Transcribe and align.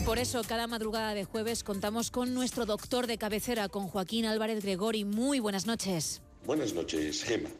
Y 0.00 0.02
por 0.02 0.18
eso 0.18 0.40
cada 0.48 0.66
madrugada 0.66 1.12
de 1.12 1.24
jueves 1.24 1.62
contamos 1.62 2.10
con 2.10 2.32
nuestro 2.32 2.64
doctor 2.64 3.06
de 3.06 3.18
cabecera, 3.18 3.68
con 3.68 3.86
Joaquín 3.86 4.24
Álvarez 4.24 4.62
Gregori. 4.64 5.04
Muy 5.04 5.40
buenas 5.40 5.66
noches. 5.66 6.22
Buenas 6.46 6.72
noches, 6.72 7.22
Gema. 7.22 7.50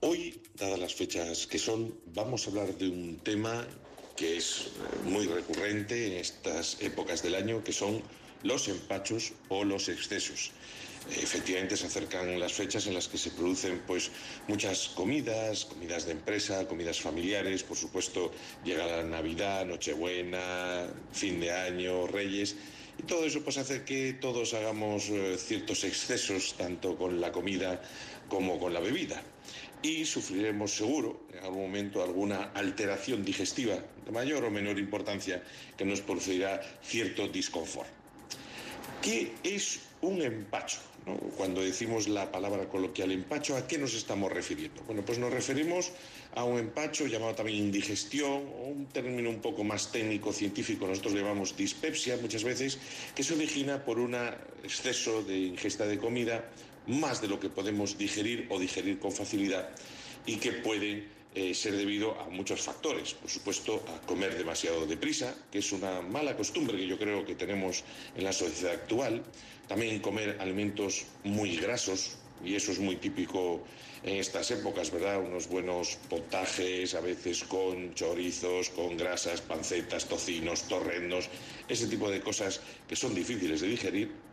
Hoy, 0.00 0.42
dadas 0.58 0.78
las 0.78 0.94
fechas 0.94 1.46
que 1.46 1.58
son, 1.58 1.94
vamos 2.12 2.46
a 2.46 2.50
hablar 2.50 2.76
de 2.76 2.86
un 2.86 3.16
tema 3.24 3.66
que 4.14 4.36
es 4.36 4.66
eh, 4.66 5.08
muy 5.08 5.26
recurrente 5.26 6.08
en 6.08 6.12
estas 6.18 6.76
épocas 6.82 7.22
del 7.22 7.34
año, 7.34 7.64
que 7.64 7.72
son 7.72 8.02
los 8.42 8.68
empachos 8.68 9.32
o 9.48 9.64
los 9.64 9.88
excesos. 9.88 10.52
Efectivamente 11.08 11.76
se 11.76 11.86
acercan 11.86 12.38
las 12.38 12.52
fechas 12.52 12.86
en 12.86 12.94
las 12.94 13.08
que 13.08 13.16
se 13.16 13.30
producen 13.30 13.82
pues 13.86 14.10
muchas 14.48 14.88
comidas, 14.88 15.64
comidas 15.64 16.04
de 16.04 16.12
empresa, 16.12 16.68
comidas 16.68 17.00
familiares, 17.00 17.62
por 17.62 17.76
supuesto 17.76 18.30
llega 18.64 18.86
la 18.86 19.02
Navidad, 19.02 19.64
Nochebuena, 19.64 20.86
fin 21.12 21.40
de 21.40 21.50
año, 21.50 22.06
Reyes 22.06 22.56
y 22.98 23.02
todo 23.04 23.24
eso 23.24 23.42
pues 23.42 23.56
hace 23.56 23.82
que 23.84 24.12
todos 24.12 24.52
hagamos 24.52 25.08
eh, 25.08 25.36
ciertos 25.38 25.84
excesos 25.84 26.54
tanto 26.58 26.96
con 26.96 27.20
la 27.20 27.32
comida 27.32 27.80
como 28.28 28.58
con 28.60 28.74
la 28.74 28.80
bebida 28.80 29.22
y 29.82 30.04
sufriremos 30.04 30.76
seguro 30.76 31.22
en 31.32 31.44
algún 31.44 31.62
momento 31.62 32.02
alguna 32.02 32.52
alteración 32.54 33.24
digestiva 33.24 33.78
de 34.04 34.12
mayor 34.12 34.44
o 34.44 34.50
menor 34.50 34.78
importancia 34.78 35.42
que 35.76 35.86
nos 35.86 36.02
producirá 36.02 36.60
cierto 36.82 37.26
disconfort. 37.28 37.99
¿Qué 39.02 39.32
es 39.42 39.80
un 40.02 40.20
empacho? 40.20 40.78
Cuando 41.38 41.62
decimos 41.62 42.06
la 42.06 42.30
palabra 42.30 42.68
coloquial 42.68 43.12
empacho, 43.12 43.56
¿a 43.56 43.66
qué 43.66 43.78
nos 43.78 43.94
estamos 43.94 44.30
refiriendo? 44.30 44.82
Bueno, 44.82 45.02
pues 45.02 45.18
nos 45.18 45.32
referimos 45.32 45.92
a 46.34 46.44
un 46.44 46.58
empacho 46.58 47.06
llamado 47.06 47.34
también 47.34 47.56
indigestión, 47.56 48.46
un 48.62 48.86
término 48.92 49.30
un 49.30 49.40
poco 49.40 49.64
más 49.64 49.90
técnico, 49.90 50.34
científico, 50.34 50.86
nosotros 50.86 51.14
llamamos 51.14 51.56
dispepsia 51.56 52.18
muchas 52.20 52.44
veces, 52.44 52.78
que 53.14 53.24
se 53.24 53.34
origina 53.34 53.82
por 53.82 53.98
un 53.98 54.14
exceso 54.62 55.22
de 55.22 55.38
ingesta 55.38 55.86
de 55.86 55.98
comida, 55.98 56.44
más 56.86 57.22
de 57.22 57.28
lo 57.28 57.40
que 57.40 57.48
podemos 57.48 57.96
digerir 57.96 58.46
o 58.50 58.60
digerir 58.60 58.98
con 58.98 59.12
facilidad, 59.12 59.70
y 60.26 60.36
que 60.36 60.52
pueden 60.52 61.19
eh, 61.34 61.54
ser 61.54 61.76
debido 61.76 62.18
a 62.20 62.28
muchos 62.28 62.60
factores. 62.60 63.14
Por 63.14 63.30
supuesto, 63.30 63.82
a 63.88 64.06
comer 64.06 64.36
demasiado 64.36 64.86
deprisa, 64.86 65.34
que 65.50 65.58
es 65.58 65.72
una 65.72 66.02
mala 66.02 66.36
costumbre 66.36 66.76
que 66.76 66.86
yo 66.86 66.98
creo 66.98 67.24
que 67.24 67.34
tenemos 67.34 67.84
en 68.16 68.24
la 68.24 68.32
sociedad 68.32 68.74
actual. 68.74 69.22
También 69.68 70.00
comer 70.00 70.38
alimentos 70.40 71.06
muy 71.22 71.56
grasos, 71.56 72.16
y 72.44 72.54
eso 72.54 72.72
es 72.72 72.78
muy 72.78 72.96
típico 72.96 73.62
en 74.02 74.16
estas 74.16 74.50
épocas, 74.50 74.90
¿verdad? 74.90 75.20
Unos 75.20 75.48
buenos 75.48 75.98
potajes, 76.08 76.94
a 76.94 77.00
veces 77.00 77.44
con 77.44 77.94
chorizos, 77.94 78.70
con 78.70 78.96
grasas, 78.96 79.40
pancetas, 79.40 80.06
tocinos, 80.08 80.66
torrendos, 80.66 81.28
ese 81.68 81.86
tipo 81.86 82.10
de 82.10 82.20
cosas 82.20 82.60
que 82.88 82.96
son 82.96 83.14
difíciles 83.14 83.60
de 83.60 83.68
digerir. 83.68 84.29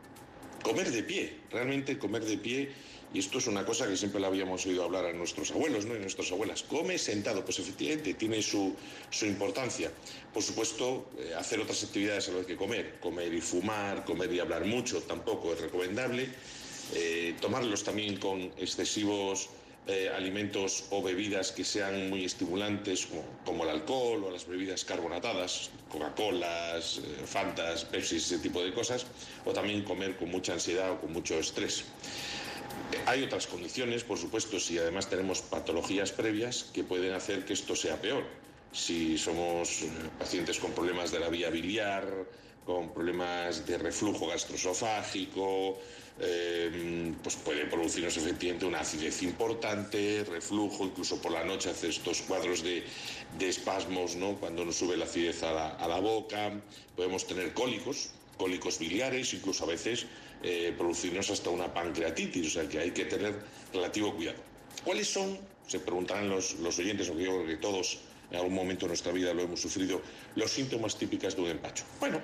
Comer 0.68 0.92
de 0.92 1.02
pie, 1.02 1.34
realmente 1.50 1.98
comer 1.98 2.26
de 2.26 2.38
pie 2.38 2.70
y 3.14 3.20
esto 3.20 3.38
es 3.38 3.48
una 3.48 3.66
cosa 3.66 3.88
que 3.88 3.96
siempre 3.96 4.20
le 4.20 4.28
habíamos 4.28 4.66
oído 4.66 4.84
hablar 4.84 5.06
a 5.06 5.14
nuestros 5.14 5.52
abuelos 5.52 5.86
¿no? 5.86 5.96
y 5.96 6.00
nuestras 6.00 6.30
abuelas. 6.34 6.64
Come 6.64 6.98
sentado, 6.98 7.46
pues 7.46 7.60
efectivamente 7.60 8.16
tiene 8.16 8.42
su, 8.42 8.76
importancia. 9.22 9.90
Por 10.34 10.44
supuesto, 10.44 11.10
eh, 11.18 11.34
hacer 11.38 11.62
otras 11.62 11.82
actividades 11.86 12.28
a 12.28 12.32
la 12.32 12.38
vez 12.40 12.48
que 12.48 12.58
comer. 12.58 13.00
Comer 13.00 13.34
y 13.34 13.40
fumar, 13.40 14.04
comer 14.04 14.34
y 14.34 14.42
hablar 14.42 14.66
mucho 14.66 15.02
tampoco 15.04 15.54
es 15.54 15.62
recomendable. 15.62 16.28
Eh, 16.94 17.34
tomarlos 17.40 17.86
también 17.86 18.18
con 18.18 18.42
excesivos 18.58 19.48
eh, 19.88 20.10
alimentos 20.10 20.86
o 20.90 21.02
bebidas 21.02 21.52
que 21.52 21.64
sean 21.64 22.10
muy 22.10 22.26
estimulantes, 22.26 23.08
como, 23.46 23.64
el 23.64 23.70
alcohol 23.70 24.26
o 24.26 24.32
las 24.32 24.46
bebidas 24.46 24.84
carbonatadas, 24.84 25.70
Coca-Colas, 25.90 27.00
Fantas, 27.26 27.86
Pepsi, 27.86 28.18
ese 28.18 28.40
tipo 28.40 28.62
de 28.62 28.74
cosas, 28.74 29.06
o 29.46 29.54
también 29.54 29.84
comer 29.84 30.18
con 30.18 30.30
mucha 30.30 30.54
ansiedad 30.54 30.92
o 30.92 31.00
con 31.00 31.14
mucho 31.14 31.40
estrés. 31.40 31.86
Hay 33.06 33.24
otras 33.24 33.48
condiciones, 33.48 34.04
por 34.04 34.18
supuesto, 34.18 34.60
si 34.60 34.78
además 34.78 35.10
tenemos 35.10 35.42
patologías 35.42 36.12
previas 36.12 36.64
que 36.74 36.84
pueden 36.84 37.14
hacer 37.14 37.46
que 37.46 37.54
esto 37.54 37.76
sea 37.76 38.02
peor. 38.02 38.26
Si 38.74 39.18
somos 39.18 39.84
eh, 39.84 39.90
pacientes 40.20 40.60
con 40.60 40.72
problemas 40.72 41.12
de 41.12 41.20
la 41.20 41.30
vía 41.30 41.50
biliar, 41.50 42.06
con 42.66 42.94
problemas 42.94 43.66
de 43.66 43.78
reflujo 43.78 44.28
gastroesofágico, 44.28 45.80
eh, 46.20 47.14
pues 47.24 47.36
puede 47.38 47.66
producirnos 47.88 48.18
efectivamente 48.18 48.66
una 48.66 48.82
acidez 48.82 49.24
importante, 49.24 50.26
reflujo, 50.30 50.84
incluso 50.84 51.22
por 51.22 51.32
la 51.32 51.46
noche 51.46 51.70
hace 51.70 51.88
estos 51.88 52.22
cuadros 52.24 52.62
de, 52.62 52.84
espasmos, 53.40 54.18
¿no? 54.18 54.36
cuando 54.36 54.66
nos 54.66 54.76
sube 54.76 54.98
la 54.98 55.06
acidez 55.06 55.42
a 55.44 55.88
la 55.88 56.00
boca, 56.02 56.52
podemos 56.98 57.26
tener 57.26 57.54
cólicos, 57.54 58.10
cólicos 58.36 58.78
biliares, 58.78 59.34
incluso 59.34 59.64
a 59.64 59.68
veces 59.68 60.06
eh, 60.44 60.76
producirnos 60.78 61.30
hasta 61.30 61.50
una 61.50 61.74
pancreatitis, 61.74 62.48
o 62.48 62.50
sea 62.50 62.68
que 62.68 62.80
hay 62.80 62.92
que 62.92 63.06
tener 63.06 63.34
relativo 63.74 64.14
cuidado. 64.14 64.40
¿Cuáles 64.84 65.08
son, 65.08 65.38
se 65.66 65.80
preguntarán 65.80 66.28
los, 66.28 66.56
oyentes, 66.78 67.08
porque 67.08 67.24
yo 67.24 67.36
creo 67.38 67.48
que 67.48 67.56
todos 67.56 68.00
en 68.32 68.36
algún 68.36 68.54
momento 68.54 68.86
de 68.86 68.90
nuestra 68.90 69.14
vida 69.14 69.34
lo 69.34 69.44
hemos 69.44 69.62
sufrido, 69.62 70.02
los 70.36 70.52
síntomas 70.52 70.98
típicos 70.98 71.38
de 71.38 71.42
un 71.42 71.50
empacho? 71.52 71.86
Bueno, 72.02 72.20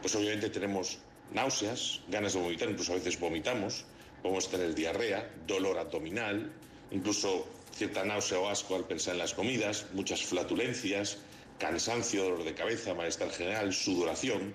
pues 0.00 0.14
obviamente 0.14 0.48
tenemos 0.48 0.98
náuseas, 1.32 2.02
ganas 2.06 2.34
de 2.34 2.40
vomitar, 2.40 2.70
incluso 2.70 2.92
a 2.92 2.96
veces 2.96 3.18
vomitamos, 3.18 3.84
podemos 4.22 4.50
tener 4.50 4.74
diarrea, 4.74 5.30
dolor 5.46 5.78
abdominal, 5.78 6.52
incluso 6.90 7.46
cierta 7.74 8.04
náusea 8.04 8.40
o 8.40 8.48
asco 8.48 8.74
al 8.76 8.84
pensar 8.84 9.14
en 9.14 9.20
las 9.20 9.34
comidas, 9.34 9.86
muchas 9.92 10.22
flatulencias, 10.22 11.18
cansancio, 11.58 12.24
dolor 12.24 12.44
de 12.44 12.54
cabeza, 12.54 12.94
malestar 12.94 13.30
general, 13.30 13.72
sudoración. 13.72 14.54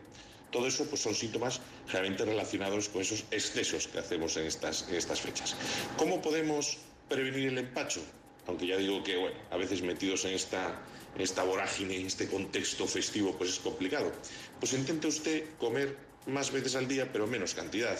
Todo 0.51 0.67
eso 0.67 0.85
pues, 0.85 1.01
son 1.01 1.15
síntomas 1.15 1.61
realmente 1.91 2.25
relacionados 2.25 2.89
con 2.89 3.01
esos 3.01 3.25
excesos 3.31 3.87
que 3.87 3.99
hacemos 3.99 4.37
en 4.37 4.45
estas, 4.45 4.87
estas 4.89 5.21
fechas. 5.21 5.55
¿Cómo 5.97 6.21
podemos 6.21 6.77
prevenir 7.09 7.49
el 7.49 7.57
empacho? 7.57 8.01
Aunque 8.47 8.67
ya 8.67 8.77
digo 8.77 9.03
que, 9.03 9.17
bueno, 9.17 9.37
a 9.51 9.57
veces 9.57 9.81
metidos 9.81 10.25
en 10.25 10.33
esta, 10.33 10.81
esta 11.17 11.43
vorágine, 11.43 11.97
en 11.97 12.07
este 12.07 12.27
contexto 12.27 12.85
festivo, 12.87 13.33
pues 13.37 13.51
es 13.51 13.59
complicado. 13.59 14.11
Pues 14.59 14.73
intente 14.73 15.07
usted 15.07 15.45
comer 15.57 15.95
más 16.27 16.51
veces 16.51 16.75
al 16.75 16.87
día, 16.87 17.09
pero 17.11 17.25
menos 17.25 17.53
cantidad. 17.53 17.97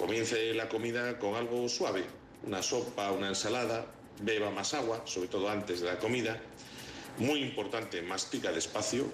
Comience 0.00 0.54
la 0.54 0.66
comida 0.66 1.18
con 1.18 1.34
algo 1.34 1.68
suave, 1.68 2.02
una 2.44 2.62
sopa, 2.62 3.12
una 3.12 3.28
ensalada, 3.28 3.84
beba 4.22 4.50
más 4.50 4.72
agua, 4.72 5.02
sobre 5.04 5.28
todo 5.28 5.50
antes 5.50 5.82
de 5.82 5.88
la 5.88 5.98
comida. 5.98 6.40
Muy 7.18 7.42
importante, 7.42 8.00
mastica 8.00 8.50
despacio 8.50 9.04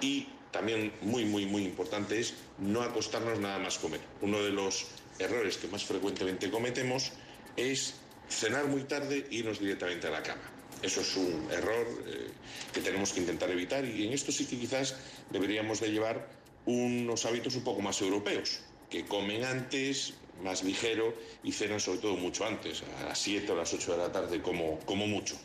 y 0.00 0.26
también 0.50 0.92
muy, 1.02 1.26
muy, 1.26 1.46
muy 1.46 1.62
importante 1.62 2.18
es 2.18 2.34
no 2.58 2.82
acostarnos 2.82 3.38
nada 3.38 3.60
más 3.60 3.78
comer. 3.78 4.00
Uno 4.20 4.42
de 4.42 4.50
los 4.50 4.86
errores 5.20 5.58
que 5.58 5.68
más 5.68 5.84
frecuentemente 5.84 6.50
cometemos 6.50 7.12
es 7.56 7.94
cenar 8.28 8.66
muy 8.66 8.82
tarde 8.82 9.28
e 9.30 9.34
irnos 9.36 9.60
directamente 9.60 10.08
a 10.08 10.10
la 10.10 10.24
cama. 10.24 10.42
Eso 10.82 11.02
es 11.02 11.16
un 11.16 11.46
error 11.52 11.86
eh, 12.04 12.30
que 12.74 12.80
tenemos 12.80 13.12
que 13.12 13.20
intentar 13.20 13.48
evitar 13.50 13.84
y 13.84 14.08
en 14.08 14.12
esto 14.12 14.32
sí 14.32 14.44
que 14.46 14.58
quizás 14.58 14.96
deberíamos 15.30 15.78
de 15.78 15.92
llevar 15.92 16.26
unos 16.64 17.24
hábitos 17.26 17.54
un 17.54 17.62
poco 17.62 17.80
más 17.80 18.02
europeos, 18.02 18.58
que 18.90 19.04
comen 19.04 19.44
antes, 19.44 20.14
más 20.42 20.62
ligero 20.62 21.14
y 21.42 21.52
cenan 21.52 21.80
sobre 21.80 21.98
todo 21.98 22.16
mucho 22.16 22.44
antes, 22.44 22.82
a 23.00 23.04
las 23.04 23.18
7 23.18 23.50
o 23.52 23.56
las 23.56 23.72
8 23.72 23.92
de 23.92 23.98
la 23.98 24.12
tarde 24.12 24.42
como, 24.42 24.78
como 24.80 25.06
mucho. 25.06 25.36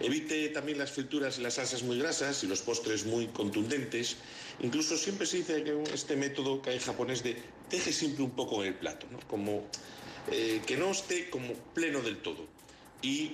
Evite 0.00 0.48
también 0.48 0.78
las 0.78 0.92
frituras 0.92 1.38
y 1.38 1.42
las 1.42 1.54
salsas 1.54 1.82
muy 1.82 1.98
grasas 1.98 2.42
y 2.44 2.46
los 2.46 2.62
postres 2.62 3.04
muy 3.04 3.26
contundentes. 3.26 4.16
Incluso 4.60 4.96
siempre 4.96 5.26
se 5.26 5.38
dice 5.38 5.62
que 5.64 5.82
este 5.92 6.16
método 6.16 6.62
que 6.62 6.70
hay 6.70 6.78
japonés 6.78 7.22
de 7.22 7.36
deje 7.70 7.92
siempre 7.92 8.22
un 8.24 8.30
poco 8.30 8.62
en 8.62 8.68
el 8.68 8.74
plato, 8.74 9.06
como 9.28 9.64
eh, 10.30 10.62
que 10.66 10.76
no 10.76 10.90
esté 10.90 11.28
como 11.30 11.52
pleno 11.74 12.00
del 12.00 12.18
todo. 12.18 12.46
Y 13.02 13.32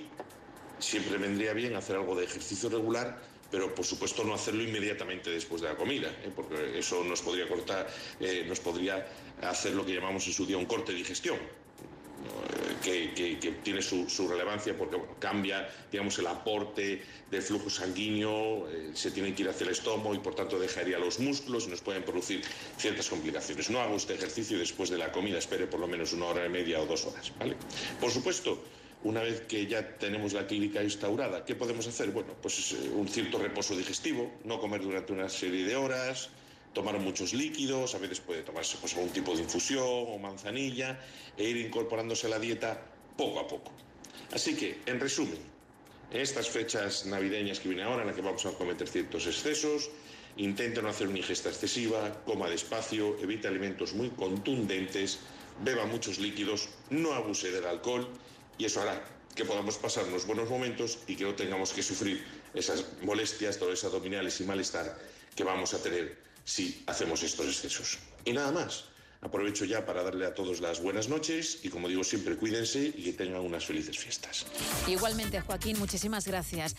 siempre 0.79 1.17
vendría 1.17 1.53
bien 1.53 1.75
hacer 1.75 1.95
algo 1.95 2.15
de 2.15 2.25
ejercicio 2.25 2.69
regular 2.69 3.21
pero 3.55 3.73
por 3.73 3.85
supuesto 3.85 4.21
no 4.25 4.33
hacerlo 4.33 4.63
inmediatamente 4.63 5.29
después 5.29 5.61
de 5.61 5.69
la 5.69 5.77
comida, 5.77 6.09
¿eh? 6.09 6.29
porque 6.35 6.77
eso 6.77 7.05
nos 7.05 7.21
podría 7.21 7.47
cortar, 7.47 7.87
eh, 8.19 8.43
nos 8.45 8.59
podría 8.59 9.07
hacer 9.41 9.73
lo 9.73 9.85
que 9.85 9.93
llamamos 9.93 10.27
en 10.27 10.33
su 10.33 10.45
día 10.45 10.57
un 10.57 10.65
corte 10.65 10.91
de 10.91 10.97
digestión. 10.97 11.37
Que, 12.83 13.55
tiene 13.63 13.81
su, 13.81 14.27
relevancia 14.27 14.77
porque 14.77 14.97
cambia 15.19 15.69
digamos, 15.89 16.19
el 16.19 16.27
aporte 16.27 17.01
del 17.31 17.41
flujo 17.41 17.69
sanguíneo, 17.69 18.67
eh, 18.69 18.91
se 18.93 19.11
tiene 19.11 19.33
que 19.33 19.43
ir 19.43 19.49
hacia 19.49 19.63
el 19.63 19.71
estómago 19.71 20.13
y 20.13 20.19
por 20.19 20.35
tanto 20.35 20.59
dejaría 20.59 20.99
los 20.99 21.19
músculos 21.19 21.65
y 21.65 21.69
nos 21.69 21.79
pueden 21.79 22.03
producir 22.03 22.41
ciertas 22.77 23.07
complicaciones. 23.07 23.69
No 23.69 23.79
haga 23.79 23.93
usted 23.95 24.15
ejercicio 24.15 24.59
después 24.59 24.89
de 24.89 24.97
la 24.97 25.13
comida, 25.13 25.37
espere 25.37 25.65
por 25.65 25.79
lo 25.79 25.87
menos 25.87 26.11
una 26.11 26.25
hora 26.25 26.45
y 26.45 26.49
media 26.49 26.81
o 26.81 26.85
dos 26.85 27.05
horas. 27.05 27.31
¿vale? 27.39 27.55
Por 28.01 28.11
supuesto, 28.11 28.61
una 29.05 29.21
vez 29.21 29.41
que 29.41 29.67
ya 29.67 29.97
tenemos 29.99 30.33
la 30.33 30.47
clínica 30.47 30.83
instaurada, 30.83 31.45
¿qué 31.45 31.53
podemos 31.53 31.85
hacer? 31.85 32.09
Bueno, 32.09 32.33
pues 32.41 32.71
eh, 32.71 32.89
un 32.89 33.07
cierto 33.07 33.37
reposo 33.37 33.77
digestivo, 33.77 34.31
no 34.45 34.59
comer 34.59 34.81
durante 34.81 35.13
una 35.13 35.29
serie 35.29 35.63
de 35.63 35.75
horas, 35.75 36.29
tomar 36.73 36.97
muchos 36.99 37.35
líquidos, 37.35 37.93
a 37.93 37.99
veces 37.99 38.19
puede 38.19 38.41
tomarse 38.41 38.77
pues, 38.81 38.95
algún 38.95 39.11
tipo 39.11 39.35
de 39.35 39.43
infusión 39.43 39.85
o 39.85 40.17
manzanilla 40.17 40.99
e 41.37 41.43
ir 41.43 41.57
incorporándose 41.57 42.25
a 42.25 42.31
la 42.31 42.39
dieta 42.39 42.81
poco 43.15 43.39
a 43.39 43.47
poco. 43.47 43.71
Así 44.33 44.55
que, 44.55 44.81
en 44.87 44.99
resumen, 44.99 45.55
En 46.11 46.21
estas 46.21 46.49
fechas 46.49 47.05
navideñas 47.05 47.59
que 47.59 47.67
vienen 47.69 47.87
ahora, 47.87 48.01
en 48.01 48.07
las 48.07 48.15
que 48.15 48.21
vamos 48.21 48.45
a 48.45 48.51
cometer 48.51 48.87
ciertos 48.87 49.25
excesos, 49.27 49.89
intenta 50.37 50.81
no 50.81 50.89
hacer 50.89 51.07
una 51.07 51.17
ingesta 51.17 51.49
excesiva, 51.49 52.21
coma 52.25 52.47
despacio, 52.47 53.17
evite 53.19 53.47
alimentos 53.47 53.93
muy 53.93 54.09
contundentes, 54.09 55.19
beba 55.63 55.85
muchos 55.85 56.19
líquidos, 56.19 56.69
no 56.89 57.13
abuse 57.13 57.51
del 57.51 57.65
alcohol 57.65 58.07
y 58.57 58.65
eso 58.65 58.81
hará 58.81 59.03
que 59.35 59.43
podamos 59.43 59.77
pasar 59.77 60.05
unos 60.05 60.25
buenos 60.25 60.49
momentos 60.49 60.99
y 61.07 61.15
que 61.15 61.25
no 61.25 61.35
tengamos 61.35 61.73
que 61.73 61.83
sufrir 61.83 62.25
esas 62.53 62.85
molestias, 63.01 63.59
dolores 63.59 63.83
abdominales 63.83 64.39
y 64.39 64.45
malestar 64.45 64.97
que 65.35 65.43
vamos 65.43 65.73
a 65.73 65.83
tener 65.83 66.17
si 66.45 66.83
hacemos 66.87 67.21
estos 67.21 67.47
excesos. 67.47 67.99
Y 68.23 68.31
nada 68.31 68.51
más. 68.51 68.85
Aprovecho 69.21 69.65
ya 69.65 69.83
para 69.87 70.03
darle 70.03 70.27
a 70.27 70.35
todos 70.35 70.61
las 70.61 70.83
buenas 70.83 71.09
noches 71.09 71.59
y 71.63 71.69
como 71.69 71.87
digo 71.87 72.03
siempre 72.03 72.35
cuídense 72.35 72.93
y 72.95 73.05
que 73.05 73.13
tengan 73.13 73.41
unas 73.41 73.65
felices 73.65 73.97
fiestas. 73.97 74.45
Igualmente 74.87 75.41
Joaquín, 75.41 75.79
muchísimas 75.79 76.27
gracias. 76.27 76.75